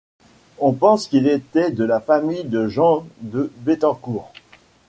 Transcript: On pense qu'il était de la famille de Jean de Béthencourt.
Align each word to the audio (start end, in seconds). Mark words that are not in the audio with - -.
On 0.57 0.73
pense 0.73 1.07
qu'il 1.07 1.27
était 1.27 1.69
de 1.69 1.83
la 1.83 1.99
famille 1.99 2.43
de 2.45 2.67
Jean 2.67 3.05
de 3.19 3.51
Béthencourt. 3.57 4.33